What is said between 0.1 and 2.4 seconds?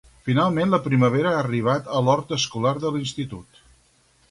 Finalment la primavera ha arribat a l'hort